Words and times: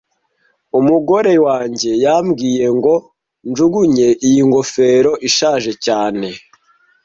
Umugore 0.79 1.33
wanjye 1.45 1.91
yambwiye 2.03 2.65
ngo 2.77 2.93
njugunye 3.49 4.07
iyi 4.27 4.41
ngofero 4.49 5.11
ishaje 5.29 5.71
cyane 5.85 6.27